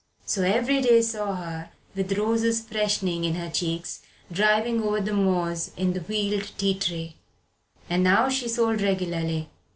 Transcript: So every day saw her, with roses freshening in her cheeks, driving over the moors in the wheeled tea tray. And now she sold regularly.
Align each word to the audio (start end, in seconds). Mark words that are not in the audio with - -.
So 0.25 0.41
every 0.41 0.81
day 0.81 1.03
saw 1.03 1.35
her, 1.35 1.69
with 1.95 2.17
roses 2.17 2.59
freshening 2.61 3.23
in 3.23 3.35
her 3.35 3.51
cheeks, 3.51 4.01
driving 4.31 4.81
over 4.81 4.99
the 4.99 5.13
moors 5.13 5.69
in 5.77 5.93
the 5.93 5.99
wheeled 5.99 6.51
tea 6.57 6.73
tray. 6.79 7.17
And 7.87 8.01
now 8.03 8.27
she 8.27 8.47
sold 8.47 8.81
regularly. 8.81 9.51